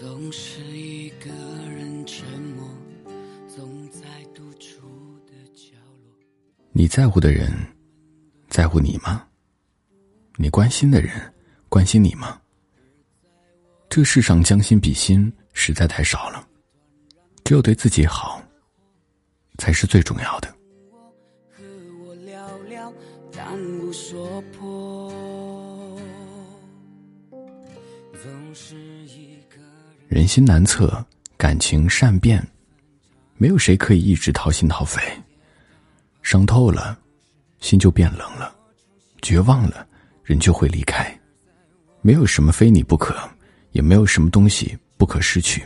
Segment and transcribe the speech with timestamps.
[0.00, 1.28] 总是一个
[1.68, 2.66] 人沉默，
[3.46, 4.80] 总在独处
[5.26, 6.14] 的角落。
[6.72, 7.52] 你在乎的人，
[8.48, 9.28] 在乎你吗？
[10.36, 11.12] 你关心的人，
[11.68, 12.40] 关心你吗？
[13.90, 16.48] 这世上将心比心实在太少了，
[17.44, 18.42] 只有对自己好，
[19.58, 20.48] 才是最重要的。
[21.50, 21.62] 和
[22.06, 22.90] 我聊聊，
[23.30, 25.12] 但无所破。
[28.22, 29.60] 总是一个
[30.12, 30.26] 人。
[30.32, 31.04] 心难测，
[31.36, 32.42] 感情善变，
[33.36, 35.02] 没有谁可以一直掏心掏肺。
[36.22, 36.98] 伤透了，
[37.60, 38.50] 心就变冷了；
[39.20, 39.86] 绝望了，
[40.24, 41.14] 人就会离开。
[42.00, 43.14] 没有什么非你不可，
[43.72, 45.62] 也没有什么东西不可失去，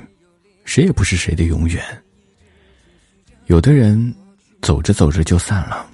[0.65, 1.85] 谁也不是谁的永远。
[3.47, 4.13] 有的人
[4.63, 5.89] 走着走着就散了，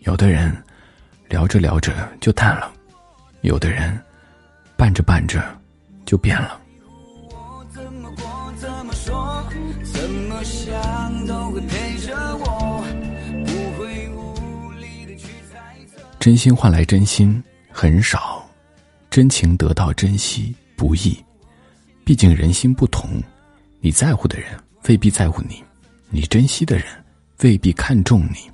[0.00, 0.52] 有的人
[1.28, 2.72] 聊着聊着就淡了，
[3.42, 3.96] 有的人
[4.76, 5.56] 伴着伴着
[6.04, 6.60] 就变了。
[16.20, 18.46] 真心换来真心很少，
[19.08, 21.16] 真情得到珍惜不易。
[22.04, 23.22] 毕竟人心不同，
[23.80, 24.50] 你在乎的人
[24.86, 25.64] 未必在乎你，
[26.10, 26.84] 你珍惜的人
[27.40, 28.50] 未必看重你。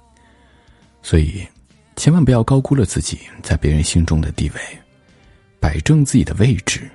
[1.03, 1.45] 所以，
[1.97, 4.61] 千万不要高估了自己在别人心中的地位，
[5.59, 6.89] 摆正自己的位置，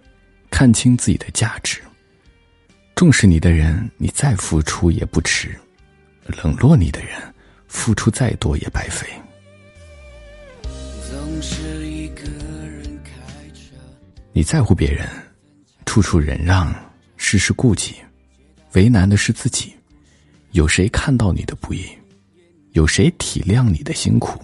[0.50, 1.81] 看清自己的价值。
[2.95, 5.50] 重视你的人，你再付出也不迟；
[6.41, 7.22] 冷落你的人，
[7.67, 9.06] 付出再多也白费。
[11.42, 12.23] 是一个
[12.67, 13.11] 人开
[13.53, 13.75] 车，
[14.31, 15.09] 你在乎别人，
[15.86, 16.73] 处处忍让，
[17.17, 17.95] 事事顾忌，
[18.73, 19.73] 为难的是自己。
[20.52, 21.84] 有谁看到你的不易？
[22.73, 24.39] 有谁体谅你的辛苦？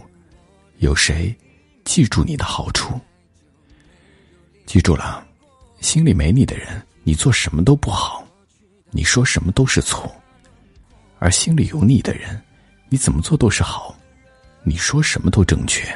[0.79, 1.35] 有谁
[1.85, 2.99] 记住你的好处？
[4.65, 5.25] 记住了，
[5.79, 8.27] 心里没你的人，你做什么都不好，
[8.89, 10.09] 你说什么都是错；
[11.19, 12.41] 而心里有你的人，
[12.89, 13.95] 你怎么做都是好，
[14.63, 15.87] 你说什么都正确。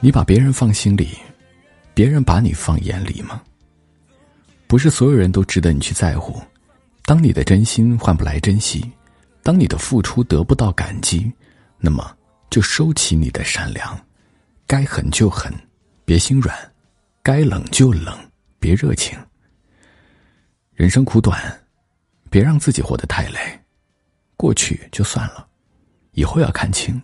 [0.00, 1.16] 你把别人放心里，
[1.94, 3.42] 别人把你放眼里吗？
[4.66, 6.40] 不是所有人都值得你去在乎。
[7.04, 8.90] 当你的真心换不来珍惜，
[9.42, 11.32] 当你的付出得不到感激，
[11.78, 12.16] 那么
[12.50, 13.98] 就收起你的善良，
[14.66, 15.52] 该狠就狠，
[16.04, 16.54] 别心软；
[17.22, 18.18] 该冷就冷，
[18.58, 19.18] 别热情。
[20.74, 21.40] 人生苦短，
[22.28, 23.38] 别让自己活得太累。
[24.36, 25.46] 过去就算了，
[26.12, 27.00] 以后要看清，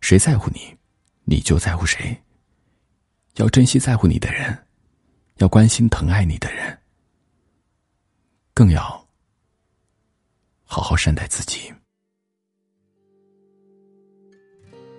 [0.00, 0.76] 谁在乎你，
[1.24, 2.16] 你就在乎谁。
[3.36, 4.66] 要珍惜在乎你的人，
[5.36, 6.78] 要关心疼爱你的人，
[8.52, 8.82] 更要
[10.64, 11.72] 好好善待自己。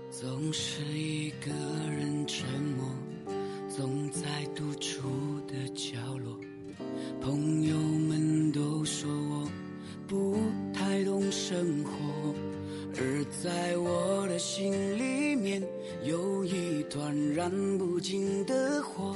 [0.10, 1.52] 总是一个
[1.90, 2.90] 人沉默，
[3.70, 6.40] 总在独处的角落。
[7.22, 7.78] 朋友
[16.46, 19.16] 一团燃不尽的火。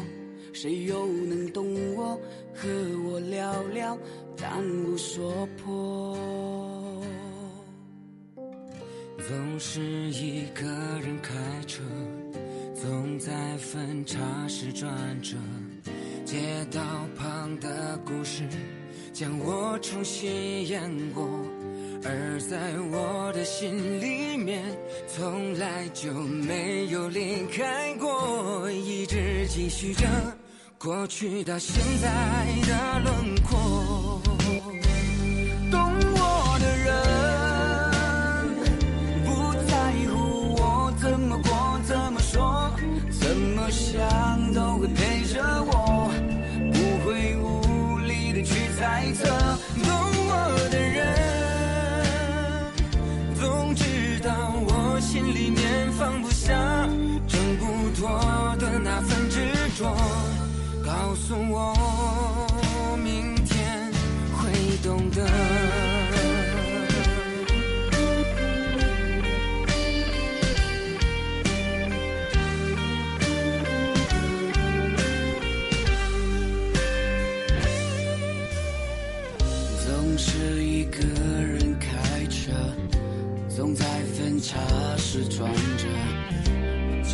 [0.54, 2.20] 谁又能懂我？
[2.54, 2.68] 和
[3.06, 3.98] 我聊聊，
[4.36, 6.18] 但无所破。
[9.28, 10.66] 总是一个
[11.04, 11.36] 人开
[11.68, 11.84] 车，
[12.74, 14.90] 总在分岔时转
[15.22, 15.36] 折。
[16.26, 16.82] 街道
[17.16, 18.44] 旁的故事，
[19.14, 21.28] 将我重新演过。
[22.04, 22.58] 而在
[22.92, 24.64] 我的心里面，
[25.08, 30.06] 从来就没有离开过，一直继续着
[30.78, 32.08] 过去到现在
[32.68, 33.97] 的轮廓。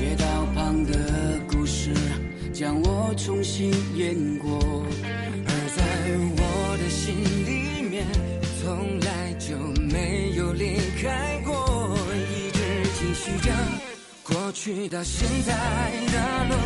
[0.03, 1.91] 街道旁的故事
[2.53, 4.59] 将我重新演过，
[5.45, 5.81] 而在
[6.35, 7.15] 我的心
[7.47, 8.05] 里面，
[8.61, 11.95] 从来就没有离开过，
[12.35, 12.59] 一直
[12.99, 13.49] 继续着
[14.23, 15.53] 过去到现在
[16.11, 16.62] 的轮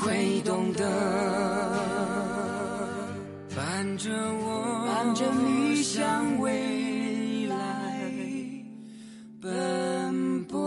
[0.00, 0.88] 会懂得。
[3.54, 7.56] 伴着我，伴着你向未来
[9.40, 10.60] 奔波。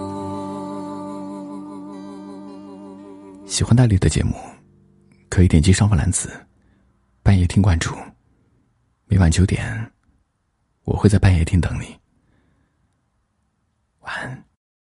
[3.47, 4.35] 喜欢大力的节目，
[5.29, 6.29] 可以点击上方蓝字
[7.23, 7.95] “半夜听”关注。
[9.05, 9.91] 每晚九点，
[10.83, 11.95] 我会在半夜听等你。
[14.01, 14.32] 晚安